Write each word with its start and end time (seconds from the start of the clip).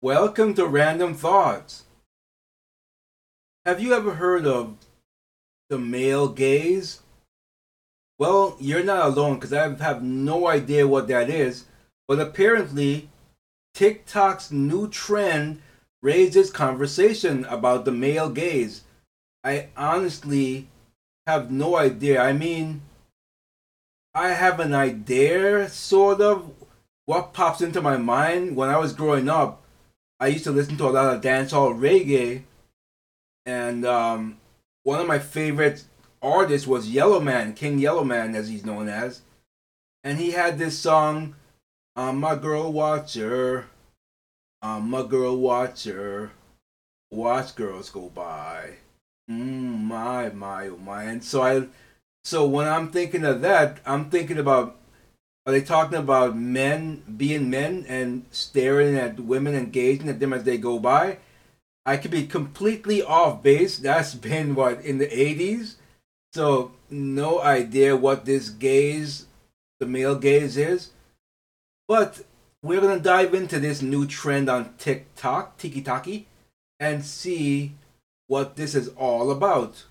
Welcome 0.00 0.54
to 0.54 0.66
Random 0.66 1.12
Thoughts. 1.12 1.84
Have 3.66 3.82
you 3.82 3.92
ever 3.92 4.14
heard 4.14 4.46
of 4.46 4.76
the 5.68 5.78
male 5.78 6.28
gaze? 6.28 7.02
Well, 8.18 8.56
you're 8.58 8.84
not 8.84 9.06
alone 9.06 9.36
because 9.36 9.52
I 9.52 9.68
have 9.82 10.02
no 10.02 10.48
idea 10.48 10.88
what 10.88 11.08
that 11.08 11.30
is. 11.30 11.66
But 12.08 12.18
apparently, 12.20 13.10
TikTok's 13.74 14.50
new 14.50 14.88
trend 14.88 15.62
raises 16.02 16.50
conversation 16.50 17.44
about 17.44 17.84
the 17.84 17.92
male 17.92 18.30
gaze. 18.30 18.82
I 19.44 19.68
honestly 19.76 20.68
have 21.26 21.50
no 21.50 21.76
idea. 21.76 22.20
I 22.20 22.32
mean, 22.32 22.82
I 24.14 24.30
have 24.30 24.58
an 24.58 24.74
idea, 24.74 25.68
sort 25.68 26.20
of, 26.20 26.50
what 27.06 27.32
pops 27.32 27.60
into 27.60 27.80
my 27.80 27.96
mind 27.96 28.56
when 28.56 28.68
I 28.68 28.78
was 28.78 28.92
growing 28.92 29.28
up. 29.28 29.62
I 30.18 30.26
used 30.28 30.44
to 30.44 30.50
listen 30.50 30.76
to 30.78 30.88
a 30.88 30.90
lot 30.90 31.14
of 31.14 31.22
dancehall 31.22 31.78
reggae, 31.78 32.42
and 33.46 33.86
um, 33.86 34.38
one 34.82 35.00
of 35.00 35.06
my 35.06 35.18
favorite 35.18 35.84
artists 36.22 36.66
was 36.66 36.90
Yellowman, 36.90 37.54
King 37.54 37.78
Yellowman, 37.78 38.34
as 38.34 38.48
he's 38.48 38.64
known 38.64 38.88
as, 38.88 39.22
and 40.04 40.18
he 40.18 40.32
had 40.32 40.58
this 40.58 40.78
song, 40.78 41.34
"I'm 41.96 42.18
my 42.18 42.34
girl 42.34 42.72
watcher, 42.72 43.66
I'm 44.62 44.90
my 44.90 45.02
girl 45.02 45.36
watcher, 45.36 46.32
watch 47.10 47.54
girls 47.54 47.90
go 47.90 48.08
by." 48.08 48.78
Mm, 49.30 49.82
my 49.82 50.30
my 50.30 50.68
oh 50.68 50.76
my, 50.78 51.04
and 51.04 51.22
so 51.22 51.42
I, 51.42 51.66
so 52.24 52.46
when 52.46 52.66
I'm 52.66 52.90
thinking 52.90 53.24
of 53.24 53.40
that, 53.42 53.80
I'm 53.84 54.10
thinking 54.10 54.38
about 54.38 54.78
are 55.48 55.52
they 55.52 55.62
talking 55.62 55.96
about 55.96 56.36
men 56.36 57.02
being 57.16 57.48
men 57.48 57.86
and 57.88 58.26
staring 58.30 58.96
at 58.96 59.18
women 59.18 59.54
and 59.54 59.72
gazing 59.72 60.10
at 60.10 60.20
them 60.20 60.34
as 60.34 60.44
they 60.44 60.58
go 60.58 60.78
by? 60.78 61.20
I 61.86 61.96
could 61.96 62.10
be 62.10 62.26
completely 62.26 63.02
off 63.02 63.42
base. 63.42 63.78
That's 63.78 64.14
been 64.14 64.54
what 64.54 64.84
in 64.84 64.98
the 64.98 65.06
80s. 65.06 65.76
So 66.38 66.70
no 66.88 67.40
idea 67.40 67.96
what 67.96 68.24
this 68.24 68.48
gaze, 68.48 69.26
the 69.80 69.86
male 69.86 70.14
gaze 70.14 70.56
is. 70.56 70.92
But 71.88 72.24
we're 72.62 72.80
gonna 72.80 73.00
dive 73.00 73.34
into 73.34 73.58
this 73.58 73.82
new 73.82 74.06
trend 74.06 74.48
on 74.48 74.72
TikTok, 74.78 75.58
Tiki 75.58 75.82
Taki, 75.82 76.28
and 76.78 77.04
see 77.04 77.72
what 78.28 78.54
this 78.54 78.76
is 78.76 78.86
all 78.90 79.32
about. 79.32 79.86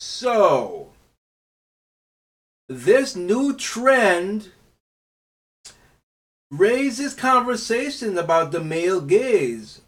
So 0.00 0.90
this 2.68 3.14
new 3.14 3.54
trend 3.54 4.50
raises 6.50 7.14
conversation 7.14 8.18
about 8.18 8.50
the 8.50 8.64
male 8.64 9.00
gaze. 9.00 9.80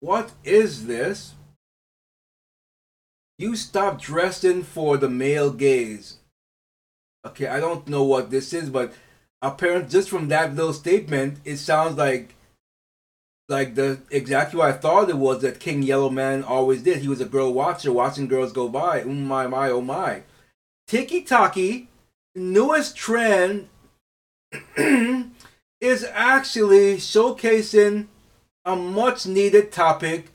What 0.00 0.32
is 0.42 0.88
this? 0.88 1.34
You 3.38 3.54
stop 3.54 4.00
dressing 4.00 4.64
for 4.64 4.96
the 4.96 5.08
male 5.08 5.52
gaze. 5.52 6.16
Okay, 7.24 7.46
I 7.46 7.60
don't 7.60 7.86
know 7.86 8.02
what 8.02 8.30
this 8.30 8.52
is, 8.52 8.68
but 8.68 8.92
apparently, 9.40 9.90
just 9.90 10.08
from 10.08 10.28
that 10.28 10.54
little 10.54 10.72
statement, 10.72 11.38
it 11.44 11.58
sounds 11.58 11.96
like 11.96 12.34
like 13.48 13.76
the 13.76 14.00
exactly 14.10 14.58
what 14.58 14.68
I 14.68 14.72
thought 14.72 15.08
it 15.08 15.16
was 15.16 15.40
that 15.42 15.60
King 15.60 15.82
Yellowman 15.82 16.42
always 16.42 16.82
did. 16.82 16.98
He 16.98 17.08
was 17.08 17.20
a 17.20 17.24
girl 17.26 17.52
watcher, 17.52 17.92
watching 17.92 18.26
girls 18.26 18.52
go 18.52 18.68
by. 18.68 19.02
Oh 19.02 19.08
my 19.08 19.46
my 19.46 19.70
oh 19.70 19.82
my. 19.82 20.22
Tiki 20.88 21.22
Taki, 21.22 21.88
newest 22.34 22.96
trend 22.96 23.68
is 24.76 26.04
actually 26.12 26.96
showcasing 26.96 28.06
a 28.64 28.74
much 28.74 29.26
needed 29.26 29.70
topic 29.70 30.30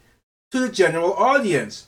to 0.52 0.59
the 0.59 0.70
general 0.70 1.14
audience. 1.14 1.88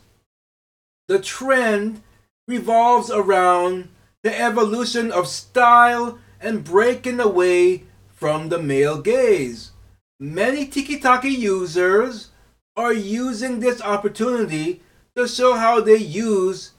The 1.08 1.20
trend 1.20 2.02
revolves 2.48 3.12
around 3.12 3.90
the 4.24 4.40
evolution 4.40 5.12
of 5.12 5.28
style 5.28 6.20
and 6.40 6.64
breaking 6.64 7.20
away 7.20 7.84
from 8.10 8.50
the 8.50 8.60
male 8.60 9.02
gaze. 9.02 9.72
Many 10.20 10.66
Tiki 10.66 11.00
users 11.30 12.30
are 12.76 12.94
using 12.94 13.60
this 13.60 13.82
opportunity 13.82 14.82
to 15.16 15.28
show 15.28 15.56
how 15.56 15.80
they 15.82 15.98
use 15.98 16.72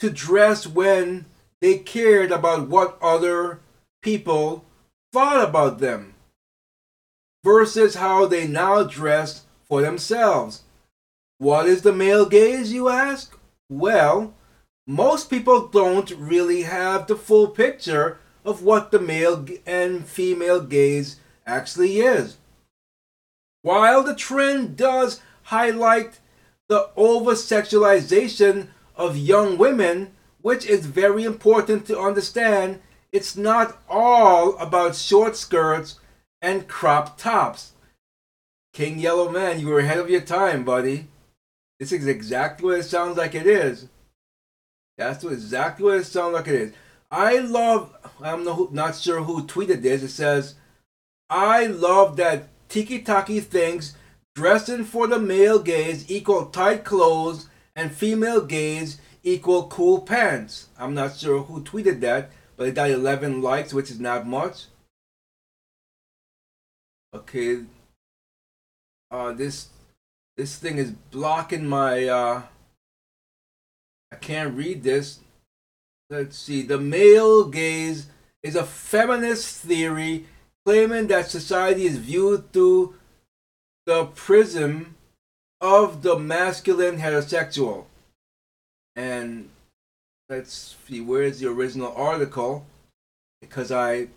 to 0.00 0.10
dress 0.10 0.66
when 0.66 1.26
they 1.60 1.78
cared 1.78 2.32
about 2.32 2.68
what 2.68 2.98
other 3.00 3.60
people 4.02 4.64
thought 5.12 5.46
about 5.46 5.78
them 5.78 6.14
versus 7.44 7.94
how 7.94 8.26
they 8.26 8.46
now 8.46 8.82
dress 8.82 9.44
for 9.64 9.82
themselves. 9.82 10.62
What 11.38 11.66
is 11.66 11.82
the 11.82 11.92
male 11.92 12.26
gaze, 12.26 12.72
you 12.72 12.88
ask? 12.88 13.38
Well, 13.70 14.34
most 14.84 15.30
people 15.30 15.68
don't 15.68 16.10
really 16.10 16.62
have 16.62 17.06
the 17.06 17.14
full 17.14 17.46
picture 17.46 18.18
of 18.44 18.64
what 18.64 18.90
the 18.90 18.98
male 18.98 19.46
and 19.64 20.04
female 20.04 20.60
gaze 20.60 21.20
actually 21.46 22.00
is. 22.00 22.36
While 23.62 24.02
the 24.02 24.16
trend 24.16 24.76
does 24.76 25.20
highlight 25.44 26.18
the 26.68 26.90
over 26.96 27.32
sexualization 27.32 28.68
of 28.96 29.16
young 29.16 29.56
women, 29.56 30.14
which 30.42 30.66
is 30.66 30.86
very 30.86 31.22
important 31.22 31.86
to 31.86 32.00
understand, 32.00 32.80
it's 33.12 33.36
not 33.36 33.80
all 33.88 34.56
about 34.58 34.96
short 34.96 35.36
skirts 35.36 36.00
and 36.42 36.66
crop 36.66 37.18
tops. 37.18 37.72
King 38.72 38.98
Yellowman, 38.98 39.60
you 39.60 39.68
were 39.68 39.80
ahead 39.80 39.98
of 39.98 40.10
your 40.10 40.22
time, 40.22 40.64
buddy. 40.64 41.06
This 41.80 41.92
is 41.92 42.06
exactly 42.06 42.66
what 42.66 42.78
it 42.78 42.82
sounds 42.82 43.16
like 43.16 43.34
it 43.34 43.46
is. 43.46 43.88
That's 44.98 45.24
what, 45.24 45.32
exactly 45.32 45.86
what 45.86 45.96
it 45.96 46.04
sounds 46.04 46.34
like 46.34 46.46
it 46.46 46.54
is. 46.54 46.72
I 47.10 47.38
love, 47.38 47.96
I'm 48.20 48.44
not 48.72 48.94
sure 48.96 49.22
who 49.22 49.46
tweeted 49.46 49.80
this. 49.80 50.02
It 50.02 50.10
says, 50.10 50.56
I 51.30 51.66
love 51.66 52.16
that 52.18 52.48
Tiki 52.68 53.00
Taki 53.00 53.40
thinks 53.40 53.96
dressing 54.34 54.84
for 54.84 55.06
the 55.06 55.18
male 55.18 55.58
gaze 55.58 56.10
equal 56.10 56.46
tight 56.46 56.84
clothes 56.84 57.48
and 57.74 57.90
female 57.90 58.42
gaze 58.42 59.00
equal 59.22 59.66
cool 59.68 60.02
pants. 60.02 60.68
I'm 60.78 60.92
not 60.92 61.16
sure 61.16 61.42
who 61.42 61.62
tweeted 61.62 62.00
that, 62.00 62.30
but 62.58 62.68
it 62.68 62.74
got 62.74 62.90
11 62.90 63.40
likes, 63.40 63.72
which 63.72 63.90
is 63.90 63.98
not 63.98 64.26
much. 64.26 64.66
Okay. 67.14 67.62
Uh, 69.10 69.32
this 69.32 69.70
this 70.40 70.56
thing 70.56 70.78
is 70.78 70.92
blocking 71.10 71.66
my. 71.66 72.06
Uh, 72.06 72.42
I 74.10 74.16
can't 74.16 74.56
read 74.56 74.82
this. 74.82 75.20
Let's 76.08 76.38
see. 76.38 76.62
The 76.62 76.78
male 76.78 77.44
gaze 77.44 78.06
is 78.42 78.56
a 78.56 78.64
feminist 78.64 79.58
theory 79.58 80.24
claiming 80.64 81.08
that 81.08 81.30
society 81.30 81.84
is 81.84 81.98
viewed 81.98 82.54
through 82.54 82.94
the 83.84 84.06
prism 84.06 84.96
of 85.60 86.02
the 86.02 86.18
masculine 86.18 86.96
heterosexual. 86.96 87.84
And 88.96 89.50
let's 90.30 90.74
see, 90.88 91.02
where's 91.02 91.40
the 91.40 91.50
original 91.50 91.92
article? 91.94 92.64
Because 93.42 93.70
I 93.70 94.08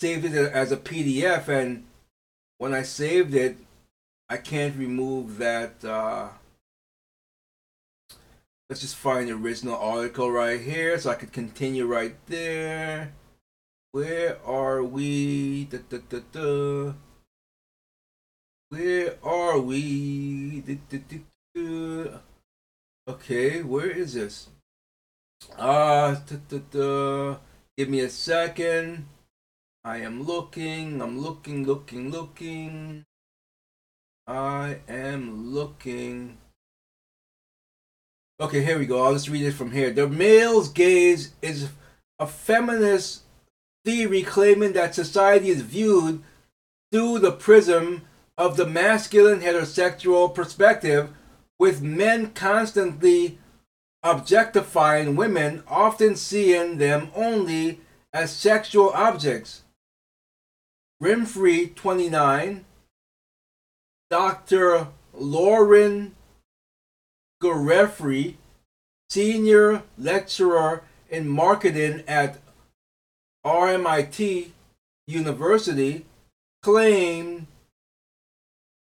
saved 0.00 0.24
it 0.24 0.34
as 0.34 0.72
a 0.72 0.76
PDF, 0.76 1.46
and 1.46 1.84
when 2.58 2.74
I 2.74 2.82
saved 2.82 3.34
it, 3.34 3.56
I 4.30 4.36
can't 4.36 4.76
remove 4.76 5.38
that. 5.38 5.84
Uh, 5.84 6.28
let's 8.68 8.80
just 8.80 8.94
find 8.94 9.28
the 9.28 9.32
original 9.32 9.74
article 9.74 10.30
right 10.30 10.60
here 10.60 10.96
so 11.00 11.10
I 11.10 11.16
could 11.16 11.32
continue 11.32 11.84
right 11.84 12.14
there. 12.26 13.12
Where 13.90 14.38
are 14.46 14.84
we? 14.84 15.64
Da, 15.64 15.78
da, 15.88 15.98
da, 16.08 16.20
da. 16.30 16.92
Where 18.68 19.16
are 19.24 19.58
we? 19.58 20.60
Da, 20.60 20.78
da, 20.88 20.98
da, 21.08 21.18
da. 21.52 22.18
Okay, 23.08 23.62
where 23.62 23.90
is 23.90 24.14
this? 24.14 24.48
Ah, 25.58 26.12
uh, 26.12 26.20
da, 26.24 26.36
da, 26.48 26.58
da. 26.70 27.36
give 27.76 27.88
me 27.88 27.98
a 27.98 28.08
second. 28.08 29.06
I 29.82 29.96
am 29.96 30.22
looking, 30.22 31.02
I'm 31.02 31.18
looking, 31.18 31.66
looking, 31.66 32.12
looking. 32.12 33.06
I 34.30 34.78
am 34.88 35.52
looking. 35.52 36.38
Okay, 38.40 38.62
here 38.62 38.78
we 38.78 38.86
go. 38.86 39.02
I'll 39.02 39.12
just 39.12 39.28
read 39.28 39.44
it 39.44 39.54
from 39.54 39.72
here. 39.72 39.90
The 39.90 40.08
male's 40.08 40.68
gaze 40.68 41.32
is 41.42 41.68
a 42.20 42.28
feminist 42.28 43.22
theory 43.84 44.22
claiming 44.22 44.72
that 44.74 44.94
society 44.94 45.48
is 45.48 45.62
viewed 45.62 46.22
through 46.92 47.18
the 47.18 47.32
prism 47.32 48.02
of 48.38 48.56
the 48.56 48.66
masculine 48.66 49.40
heterosexual 49.40 50.32
perspective, 50.32 51.10
with 51.58 51.82
men 51.82 52.30
constantly 52.30 53.36
objectifying 54.04 55.16
women, 55.16 55.64
often 55.66 56.14
seeing 56.14 56.78
them 56.78 57.10
only 57.16 57.80
as 58.12 58.30
sexual 58.30 58.90
objects. 58.90 59.62
Rimfree, 61.02 61.74
29, 61.74 62.64
Dr. 64.10 64.88
Lauren 65.14 66.16
Gurrieri, 67.40 68.34
senior 69.08 69.84
lecturer 69.96 70.82
in 71.08 71.28
marketing 71.28 72.02
at 72.08 72.38
RMIT 73.46 74.50
University, 75.06 76.04
claimed 76.62 77.46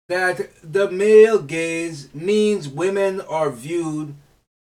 that 0.08 0.50
the 0.64 0.90
male 0.90 1.42
gaze 1.42 2.14
means 2.14 2.70
women 2.70 3.20
are 3.22 3.50
viewed 3.50 4.16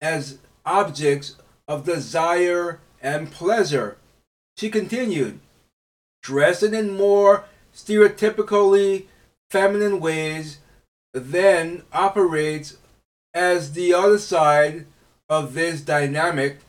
as 0.01 0.39
objects 0.65 1.37
of 1.67 1.85
desire 1.85 2.79
and 3.01 3.33
pleasure. 3.33 3.97
She 4.59 4.69
continued, 4.71 5.41
dressing 6.23 6.75
in 6.75 6.97
more 6.97 7.47
stereotypically 7.75 9.07
feminine 9.53 10.01
ways, 10.01 10.59
then 11.13 11.83
operates 11.93 12.79
as 13.35 13.73
the 13.73 13.93
other 13.93 14.19
side 14.19 14.87
of 15.29 15.53
this 15.53 15.83
dynamic 15.83 16.61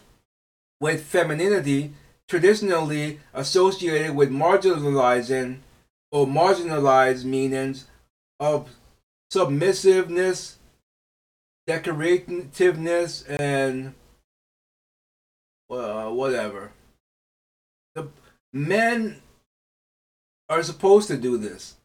with 0.82 1.06
femininity 1.06 1.94
traditionally 2.28 3.22
associated 3.34 4.14
with 4.14 4.30
marginalizing 4.30 5.60
or 6.12 6.28
marginalized 6.28 7.24
meanings 7.24 7.88
of 8.40 8.70
submissiveness, 9.32 10.58
decorativeness, 11.70 13.24
and 13.40 13.94
uh, 15.70 16.10
whatever. 16.10 16.74
The 17.96 18.10
men 18.52 19.22
are 20.50 20.64
supposed 20.64 21.08
to 21.08 21.18
do 21.18 21.38
this. 21.38 21.76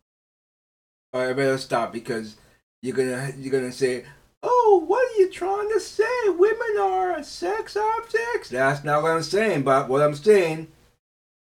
All 1.12 1.22
right, 1.22 1.30
I 1.30 1.32
better 1.32 1.56
stop 1.56 1.92
because 1.92 2.36
you're 2.82 2.96
gonna 2.96 3.32
you're 3.38 3.52
gonna 3.52 3.72
say, 3.72 4.04
"Oh, 4.42 4.84
what 4.86 5.10
are 5.10 5.20
you 5.20 5.30
trying 5.30 5.70
to 5.70 5.80
say? 5.80 6.28
Women 6.28 6.78
are 6.78 7.22
sex 7.22 7.76
objects." 7.76 8.50
That's 8.50 8.84
not 8.84 9.02
what 9.02 9.12
I'm 9.12 9.22
saying. 9.22 9.62
But 9.62 9.88
what 9.88 10.02
I'm 10.02 10.14
saying, 10.14 10.68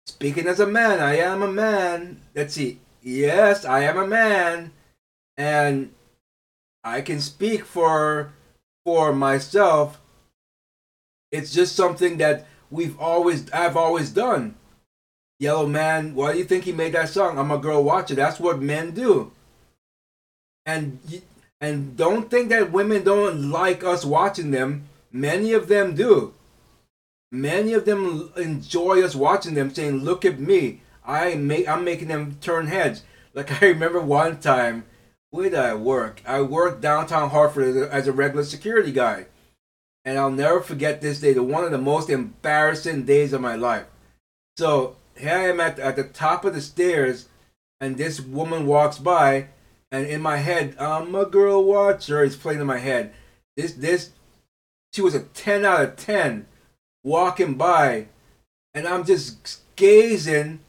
speaking 0.08 0.48
as 0.48 0.60
a 0.60 0.66
man, 0.66 1.00
I 1.00 1.18
am 1.18 1.44
a 1.44 1.52
man. 1.52 2.22
Let's 2.36 2.56
see. 2.56 2.80
Yes, 3.04 3.63
I 3.63 3.81
am 3.81 3.98
a 3.98 4.08
man, 4.08 4.72
and 5.38 5.94
I 6.84 7.02
can 7.02 7.19
speak 7.19 7.63
for 7.63 8.34
for 8.84 9.13
myself. 9.13 10.02
It's 11.31 11.54
just 11.54 11.75
something 11.75 12.18
that 12.18 12.48
we've 12.72 13.00
always 13.00 13.50
I've 13.52 13.78
always 13.78 14.10
done. 14.10 14.56
Yellowman, 15.40 16.16
why 16.16 16.34
do 16.34 16.40
you 16.40 16.46
think 16.46 16.63
he 16.63 16.72
made 16.72 16.94
that 16.94 17.10
song? 17.10 17.38
I'm 17.38 17.52
a 17.52 17.58
girl 17.58 17.84
watcher. 17.84 18.16
That's 18.16 18.40
what 18.40 18.60
men 18.60 18.92
do. 18.92 19.31
And 20.66 21.00
and 21.60 21.96
don't 21.96 22.30
think 22.30 22.50
that 22.50 22.72
women 22.72 23.04
don't 23.04 23.52
like 23.52 23.84
us 23.84 24.04
watching 24.04 24.52
them. 24.52 24.88
Many 25.12 25.54
of 25.54 25.68
them 25.68 25.96
do. 25.96 26.34
Many 27.31 27.74
of 27.74 27.86
them 27.86 28.31
enjoy 28.36 29.02
us 29.04 29.16
watching 29.16 29.54
them, 29.54 29.74
saying, 29.74 30.04
"Look 30.04 30.25
at 30.25 30.40
me! 30.40 30.81
I 31.06 31.36
make 31.36 31.68
I'm 31.68 31.86
making 31.86 32.10
them 32.10 32.38
turn 32.42 32.68
heads." 32.68 33.04
Like 33.34 33.52
I 33.62 33.68
remember 33.68 34.02
one 34.02 34.40
time, 34.40 34.86
where 35.30 35.50
did 35.50 35.60
I 35.60 35.75
work? 35.75 36.22
I 36.25 36.42
worked 36.42 36.81
downtown 36.81 37.30
Hartford 37.30 37.90
as 37.90 38.08
a 38.08 38.12
regular 38.12 38.44
security 38.44 38.92
guy, 38.92 39.28
and 40.04 40.18
I'll 40.18 40.31
never 40.31 40.62
forget 40.62 41.00
this 41.02 41.22
day. 41.22 41.34
The 41.34 41.44
one 41.44 41.63
of 41.63 41.72
the 41.72 41.78
most 41.78 42.10
embarrassing 42.10 43.06
days 43.06 43.34
of 43.34 43.42
my 43.42 43.56
life. 43.56 43.86
So 44.58 44.98
here 45.16 45.31
I 45.31 45.50
am 45.50 45.60
at 45.60 45.80
at 45.80 45.96
the 45.96 46.04
top 46.04 46.44
of 46.44 46.54
the 46.54 46.62
stairs, 46.62 47.30
and 47.80 47.98
this 47.98 48.19
woman 48.19 48.66
walks 48.66 48.98
by, 48.98 49.48
and 49.91 50.07
in 50.07 50.21
my 50.21 50.38
head, 50.38 50.75
I'm 50.79 51.13
a 51.15 51.25
girl 51.25 51.63
watcher. 51.63 52.23
It's 52.23 52.35
playing 52.35 52.61
in 52.61 52.67
my 52.67 52.79
head. 52.79 53.13
This 53.57 53.73
this 53.73 54.11
she 54.93 55.01
was 55.01 55.15
a 55.15 55.23
ten 55.23 55.65
out 55.65 55.81
of 55.81 55.95
ten, 55.97 56.47
walking 57.03 57.55
by, 57.55 58.07
and 58.73 58.88
I'm 58.88 59.05
just 59.05 59.61
gazing, 59.75 60.59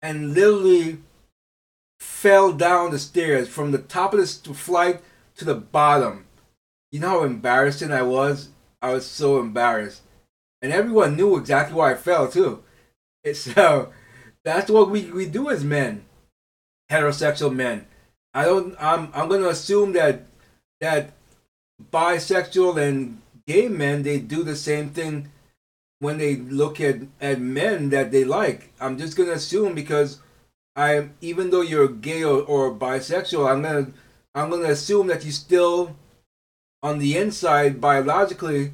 and 0.00 0.34
literally 0.34 0.98
fell 2.00 2.52
down 2.52 2.90
the 2.90 2.98
stairs 2.98 3.48
from 3.48 3.70
the 3.70 3.78
top 3.78 4.14
of 4.14 4.20
the 4.20 4.54
flight 4.54 5.02
to 5.36 5.44
the 5.44 5.54
bottom. 5.54 6.26
You 6.90 7.00
know 7.00 7.20
how 7.20 7.24
embarrassing 7.24 7.92
I 7.92 8.02
was. 8.02 8.48
I 8.80 8.92
was 8.92 9.06
so 9.06 9.40
embarrassed, 9.40 10.02
and 10.62 10.72
everyone 10.72 11.16
knew 11.16 11.36
exactly 11.36 11.76
why 11.76 11.92
I 11.92 11.96
fell 11.96 12.28
too. 12.28 12.62
And 13.24 13.36
So 13.36 13.92
that's 14.44 14.70
what 14.70 14.90
we, 14.90 15.10
we 15.10 15.26
do 15.26 15.50
as 15.50 15.64
men, 15.64 16.04
heterosexual 16.90 17.54
men. 17.54 17.86
I 18.34 18.44
don't. 18.44 18.76
I'm 18.80 19.10
I'm 19.14 19.28
gonna 19.28 19.48
assume 19.48 19.92
that 19.92 20.22
that 20.80 21.12
bisexual 21.92 22.76
and 22.82 23.20
gay 23.46 23.68
men 23.68 24.02
they 24.02 24.18
do 24.18 24.42
the 24.42 24.56
same 24.56 24.90
thing 24.90 25.30
when 26.00 26.18
they 26.18 26.36
look 26.36 26.80
at 26.80 26.96
at 27.20 27.40
men 27.40 27.90
that 27.90 28.10
they 28.10 28.24
like. 28.24 28.72
I'm 28.80 28.98
just 28.98 29.16
gonna 29.16 29.32
assume 29.32 29.74
because 29.74 30.20
I 30.76 31.08
even 31.20 31.50
though 31.50 31.62
you're 31.62 31.88
gay 31.88 32.24
or, 32.24 32.42
or 32.42 32.74
bisexual, 32.74 33.48
I'm 33.50 33.62
gonna 33.62 33.86
I'm 34.34 34.50
gonna 34.50 34.70
assume 34.70 35.06
that 35.06 35.24
you 35.24 35.30
still 35.30 35.96
on 36.82 36.98
the 36.98 37.16
inside 37.16 37.80
biologically 37.80 38.72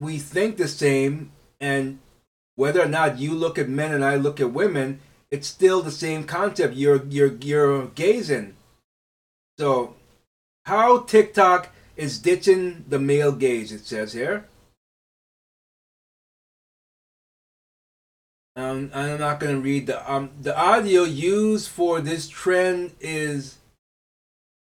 we 0.00 0.18
think 0.18 0.56
the 0.56 0.68
same 0.68 1.30
and 1.60 1.98
whether 2.56 2.82
or 2.82 2.88
not 2.88 3.18
you 3.18 3.34
look 3.34 3.58
at 3.58 3.68
men 3.68 3.92
and 3.94 4.04
I 4.04 4.16
look 4.16 4.40
at 4.40 4.52
women, 4.52 5.00
it's 5.30 5.48
still 5.48 5.80
the 5.82 5.90
same 5.90 6.24
concept. 6.24 6.74
You're 6.74 7.04
you're 7.06 7.34
you're 7.40 7.86
gazing. 7.88 8.54
So, 9.58 9.94
how 10.64 11.00
TikTok 11.00 11.70
is 11.96 12.18
ditching 12.18 12.84
the 12.88 12.98
male 12.98 13.32
gaze? 13.32 13.72
It 13.72 13.86
says 13.86 14.12
here. 14.12 14.48
Um, 18.54 18.90
I'm 18.94 19.18
not 19.18 19.40
going 19.40 19.54
to 19.56 19.62
read 19.62 19.86
the 19.86 20.12
um 20.12 20.30
the 20.40 20.58
audio 20.58 21.04
used 21.04 21.68
for 21.68 22.00
this 22.02 22.28
trend 22.28 22.92
is 23.00 23.56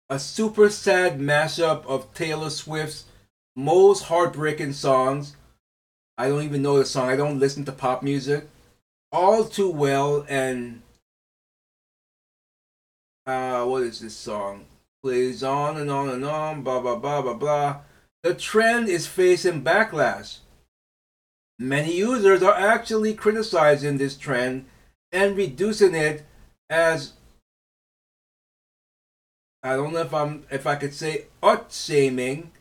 a 0.09 0.17
super 0.17 0.69
sad 0.69 1.19
mashup 1.19 1.85
of 1.85 2.13
Taylor 2.13 2.49
Swift's 2.49 3.05
most 3.57 4.03
heartbreaking 4.03 4.71
songs 4.71 5.35
I 6.17 6.27
don't 6.27 6.43
even 6.43 6.61
know 6.61 6.77
the 6.77 6.85
song. 6.85 7.09
I 7.09 7.15
don't 7.15 7.39
listen 7.39 7.65
to 7.65 7.71
pop 7.71 8.03
music. 8.03 8.47
All 9.11 9.45
too 9.45 9.69
well 9.69 10.25
and 10.29 10.81
uh 13.25 13.63
what 13.65 13.83
is 13.83 13.99
this 13.99 14.15
song? 14.15 14.65
Plays 15.03 15.43
on 15.43 15.77
and 15.77 15.91
on 15.91 16.09
and 16.09 16.23
on, 16.23 16.63
blah 16.63 16.79
blah 16.79 16.95
blah 16.95 17.21
blah 17.21 17.33
blah. 17.33 17.77
The 18.23 18.33
trend 18.33 18.87
is 18.87 19.05
facing 19.05 19.63
backlash. 19.63 20.39
Many 21.59 21.93
users 21.93 22.41
are 22.41 22.55
actually 22.55 23.13
criticizing 23.13 23.97
this 23.97 24.17
trend 24.17 24.65
and 25.11 25.35
reducing 25.35 25.93
it 25.93 26.25
as 26.69 27.13
I 29.61 29.75
don't 29.75 29.93
know 29.93 29.99
if 29.99 30.13
I'm 30.13 30.45
if 30.49 30.65
I 30.65 30.75
could 30.75 30.93
say 30.93 31.25
art 31.41 31.71
shaming 31.71 32.51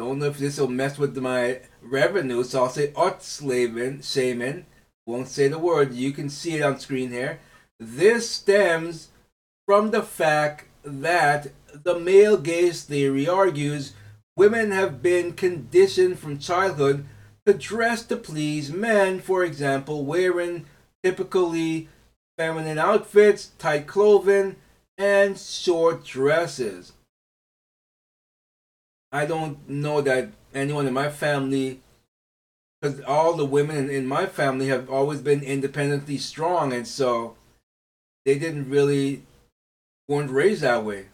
don't 0.00 0.18
know 0.18 0.26
if 0.28 0.38
this 0.38 0.58
will 0.58 0.68
mess 0.68 0.96
with 0.96 1.14
my 1.18 1.60
revenue, 1.82 2.42
so 2.42 2.62
I'll 2.62 2.70
say 2.70 2.90
art 2.96 3.22
slavin, 3.22 4.00
shaman. 4.00 4.64
Won't 5.06 5.28
say 5.28 5.48
the 5.48 5.58
word. 5.58 5.92
You 5.92 6.12
can 6.12 6.30
see 6.30 6.54
it 6.54 6.62
on 6.62 6.80
screen 6.80 7.10
here. 7.10 7.38
This 7.78 8.30
stems 8.30 9.10
from 9.66 9.90
the 9.90 10.02
fact 10.02 10.68
that 10.82 11.48
the 11.72 11.98
male 11.98 12.36
gaze 12.36 12.84
theory 12.84 13.28
argues 13.28 13.94
women 14.36 14.70
have 14.70 15.02
been 15.02 15.32
conditioned 15.32 16.18
from 16.18 16.38
childhood 16.38 17.04
to 17.46 17.52
dress 17.54 18.04
to 18.04 18.16
please 18.16 18.72
men, 18.72 19.20
for 19.20 19.44
example, 19.44 20.04
wearing 20.04 20.66
typically 21.02 21.88
feminine 22.38 22.78
outfits, 22.78 23.50
tight 23.58 23.86
clothing, 23.86 24.56
and 24.96 25.38
short 25.38 26.04
dresses. 26.04 26.92
I 29.12 29.26
don't 29.26 29.68
know 29.68 30.00
that 30.02 30.30
anyone 30.54 30.86
in 30.86 30.94
my 30.94 31.10
family, 31.10 31.80
because 32.80 33.00
all 33.02 33.34
the 33.34 33.44
women 33.44 33.90
in, 33.90 34.06
my 34.06 34.26
family 34.26 34.68
have 34.68 34.88
always 34.88 35.20
been 35.20 35.42
independently 35.42 36.16
strong, 36.16 36.72
and 36.72 36.86
so 36.86 37.36
they 38.24 38.38
didn't 38.38 38.70
really 38.70 39.24
weren't 40.10 40.30
raised 40.30 40.62
that 40.62 40.84
way. 40.84 41.06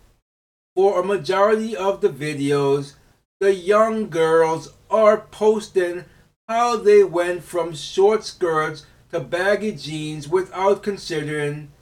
For 0.74 0.98
a 0.98 1.04
majority 1.04 1.76
of 1.76 2.00
the 2.00 2.08
videos, 2.08 2.94
the 3.40 3.54
young 3.54 4.08
girls 4.08 4.72
are 4.88 5.26
posting 5.30 6.06
how 6.48 6.76
they 6.76 7.04
went 7.04 7.44
from 7.44 7.74
short 7.74 8.24
skirts 8.24 8.86
to 9.12 9.20
baggy 9.20 9.72
jeans 9.72 10.28
without 10.28 10.82
considering 10.82 11.72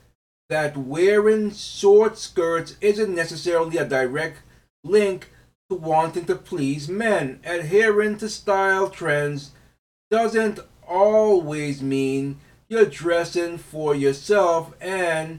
that 0.50 0.76
wearing 0.76 1.52
short 1.52 2.18
skirts 2.18 2.76
isn't 2.80 3.14
necessarily 3.14 3.78
a 3.78 3.84
direct 3.84 4.42
link 4.82 5.30
to 5.70 5.76
wanting 5.76 6.24
to 6.24 6.34
please 6.34 6.88
men. 6.88 7.38
Adhering 7.44 8.18
to 8.18 8.28
style 8.28 8.90
trends 8.90 9.52
doesn't 10.10 10.58
always 10.86 11.80
mean 11.80 12.40
you're 12.68 12.84
dressing 12.84 13.56
for 13.56 13.94
yourself 13.94 14.74
and 14.80 15.38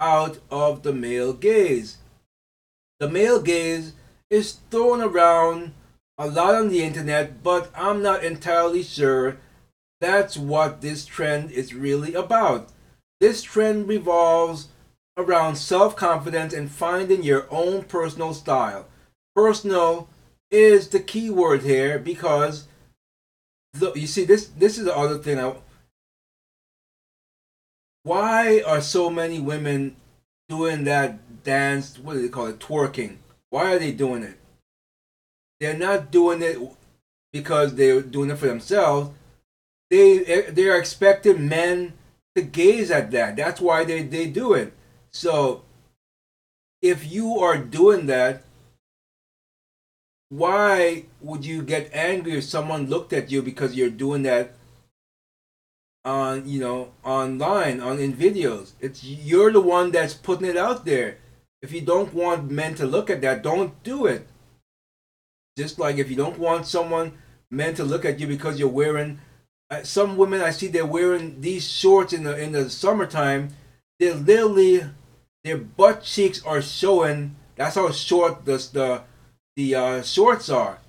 out 0.00 0.38
of 0.50 0.82
the 0.82 0.92
male 0.92 1.32
gaze. 1.32 1.98
The 3.00 3.08
male 3.08 3.40
gaze 3.40 3.92
is 4.30 4.58
thrown 4.70 5.00
around 5.00 5.72
a 6.18 6.26
lot 6.26 6.54
on 6.54 6.68
the 6.68 6.82
internet, 6.82 7.42
but 7.42 7.70
I'm 7.74 8.02
not 8.02 8.24
entirely 8.24 8.82
sure 8.82 9.38
that's 10.00 10.36
what 10.36 10.80
this 10.80 11.06
trend 11.06 11.50
is 11.50 11.74
really 11.74 12.14
about. 12.14 12.68
This 13.20 13.42
trend 13.42 13.88
revolves 13.88 14.68
around 15.16 15.56
self 15.56 15.96
confidence 15.96 16.52
and 16.52 16.70
finding 16.70 17.22
your 17.22 17.46
own 17.50 17.84
personal 17.84 18.34
style. 18.34 18.86
Personal 19.34 20.08
is 20.50 20.88
the 20.88 21.00
key 21.00 21.30
word 21.30 21.62
here 21.62 21.98
because 21.98 22.68
the, 23.72 23.92
you 23.94 24.06
see 24.06 24.24
this 24.24 24.48
this 24.48 24.78
is 24.78 24.84
the 24.84 24.96
other 24.96 25.18
thing 25.18 25.38
I 25.38 25.54
why 28.04 28.62
are 28.64 28.80
so 28.80 29.10
many 29.10 29.40
women 29.40 29.96
doing 30.48 30.84
that 30.84 31.42
dance 31.42 31.98
what 31.98 32.14
do 32.14 32.22
they 32.22 32.28
call 32.28 32.46
it 32.46 32.60
twerking? 32.60 33.16
Why 33.50 33.74
are 33.74 33.78
they 33.78 33.92
doing 33.92 34.22
it? 34.22 34.38
They're 35.58 35.76
not 35.76 36.10
doing 36.10 36.42
it 36.42 36.58
because 37.32 37.74
they're 37.74 38.00
doing 38.00 38.30
it 38.30 38.38
for 38.38 38.46
themselves. 38.46 39.10
They 39.90 40.24
eh, 40.24 40.50
they 40.50 40.68
are 40.68 40.78
expecting 40.78 41.48
men 41.48 41.94
to 42.36 42.42
gaze 42.42 42.90
at 42.90 43.10
that. 43.10 43.36
That's 43.36 43.60
why 43.60 43.84
they, 43.84 44.02
they 44.02 44.26
do 44.26 44.52
it. 44.54 44.72
So 45.10 45.62
if 46.82 47.10
you 47.10 47.38
are 47.40 47.58
doing 47.58 48.06
that 48.06 48.44
why 50.28 51.04
would 51.20 51.46
you 51.46 51.62
get 51.62 51.88
angry 51.94 52.36
if 52.38 52.44
someone 52.44 52.88
looked 52.88 53.12
at 53.12 53.30
you 53.30 53.40
because 53.40 53.76
you're 53.76 53.88
doing 53.88 54.22
that 54.22 54.52
on 56.04 56.46
you 56.46 56.60
know 56.60 56.92
online 57.02 57.80
on 57.80 57.98
in 57.98 58.12
videos. 58.12 58.72
It's 58.80 59.02
you're 59.02 59.52
the 59.52 59.60
one 59.60 59.90
that's 59.90 60.14
putting 60.14 60.46
it 60.46 60.56
out 60.56 60.84
there. 60.84 61.18
If 61.62 61.72
you 61.72 61.80
don't 61.80 62.12
want 62.12 62.50
men 62.50 62.74
to 62.76 62.86
look 62.86 63.08
at 63.08 63.22
that 63.22 63.42
don't 63.42 63.82
do 63.82 64.06
it. 64.06 64.28
Just 65.56 65.78
like 65.78 65.96
if 65.96 66.10
you 66.10 66.16
don't 66.16 66.38
want 66.38 66.66
someone 66.66 67.12
men 67.50 67.74
to 67.74 67.84
look 67.84 68.04
at 68.04 68.18
you 68.20 68.26
because 68.26 68.58
you're 68.58 68.68
wearing 68.68 69.20
uh, 69.70 69.82
some 69.82 70.16
women 70.16 70.42
i 70.42 70.50
see 70.50 70.66
they're 70.66 70.84
wearing 70.84 71.40
these 71.40 71.66
shorts 71.70 72.12
in 72.12 72.24
the 72.24 72.36
in 72.38 72.52
the 72.52 72.68
summertime. 72.68 73.50
They're 73.98 74.14
literally 74.14 74.82
their 75.44 75.58
butt 75.58 76.02
cheeks 76.02 76.42
are 76.44 76.60
showing. 76.60 77.36
That's 77.56 77.76
how 77.76 77.90
short 77.92 78.44
the 78.44 78.56
the 78.72 79.02
the 79.56 79.74
uh, 79.74 80.02
shorts 80.02 80.50
are. 80.50 80.80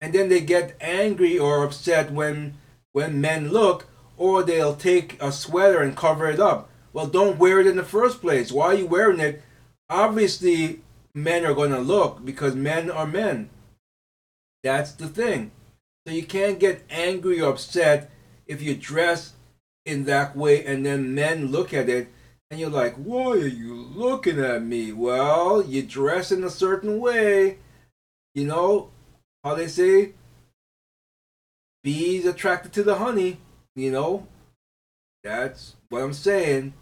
And 0.00 0.12
then 0.12 0.28
they 0.28 0.40
get 0.40 0.76
angry 0.80 1.38
or 1.38 1.64
upset 1.64 2.12
when 2.12 2.54
when 2.92 3.20
men 3.20 3.50
look 3.50 3.86
or 4.16 4.42
they'll 4.42 4.76
take 4.76 5.20
a 5.22 5.32
sweater 5.32 5.80
and 5.80 5.96
cover 5.96 6.28
it 6.28 6.40
up. 6.40 6.70
Well, 6.92 7.06
don't 7.06 7.38
wear 7.38 7.60
it 7.60 7.66
in 7.66 7.76
the 7.76 7.84
first 7.84 8.20
place. 8.20 8.52
Why 8.52 8.66
are 8.66 8.74
you 8.74 8.86
wearing 8.86 9.20
it? 9.20 9.42
Obviously, 9.88 10.80
men 11.14 11.44
are 11.44 11.54
going 11.54 11.72
to 11.72 11.80
look 11.80 12.24
because 12.24 12.54
men 12.54 12.90
are 12.90 13.06
men. 13.06 13.50
That's 14.62 14.92
the 14.92 15.08
thing. 15.08 15.50
So 16.06 16.12
you 16.12 16.24
can't 16.24 16.60
get 16.60 16.84
angry 16.90 17.40
or 17.40 17.50
upset 17.50 18.10
if 18.46 18.62
you 18.62 18.74
dress 18.74 19.32
in 19.84 20.04
that 20.04 20.36
way 20.36 20.64
and 20.64 20.84
then 20.84 21.14
men 21.14 21.48
look 21.48 21.74
at 21.74 21.88
it 21.88 22.08
and 22.50 22.60
you're 22.60 22.70
like, 22.70 22.94
why 22.94 23.32
are 23.32 23.46
you 23.46 23.74
looking 23.74 24.38
at 24.38 24.62
me? 24.62 24.92
Well, 24.92 25.64
you 25.64 25.82
dress 25.82 26.30
in 26.30 26.44
a 26.44 26.50
certain 26.50 27.00
way. 27.00 27.58
You 28.34 28.46
know 28.46 28.90
how 29.42 29.54
they 29.54 29.66
say, 29.66 30.12
bees 31.82 32.24
attracted 32.24 32.72
to 32.74 32.82
the 32.82 32.96
honey. 32.96 33.38
You 33.76 33.90
know, 33.90 34.26
that's 35.22 35.76
what 35.88 36.02
I'm 36.02 36.12
saying. 36.12 36.74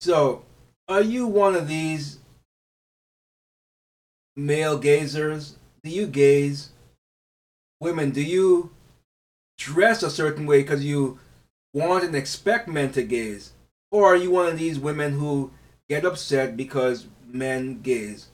So, 0.00 0.44
are 0.88 1.02
you 1.02 1.26
one 1.26 1.54
of 1.54 1.68
these 1.68 2.18
male 4.36 4.80
gazers? 4.80 5.54
Do 5.82 5.90
you 5.90 6.06
gaze? 6.06 6.70
Women, 7.80 8.10
do 8.10 8.22
you 8.22 8.70
dress 9.58 10.02
a 10.02 10.10
certain 10.10 10.46
way 10.46 10.62
because 10.62 10.84
you 10.84 11.18
want 11.74 12.04
and 12.04 12.14
expect 12.14 12.68
men 12.68 12.92
to 12.92 13.02
gaze? 13.02 13.52
Or 13.90 14.06
are 14.06 14.16
you 14.16 14.30
one 14.30 14.46
of 14.46 14.58
these 14.58 14.78
women 14.78 15.12
who 15.12 15.52
get 15.88 16.04
upset 16.04 16.56
because 16.56 17.06
men 17.26 17.80
gaze? 17.82 18.28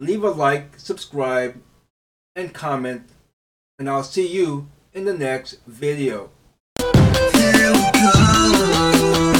Leave 0.00 0.24
a 0.24 0.30
like, 0.30 0.78
subscribe, 0.78 1.60
and 2.34 2.52
comment, 2.52 3.10
and 3.78 3.88
I'll 3.88 4.04
see 4.04 4.26
you 4.26 4.68
in 4.92 5.04
the 5.04 5.16
next 5.16 5.60
video. 5.66 6.30
Here 7.68 7.76
we 7.76 9.32
go. 9.32 9.37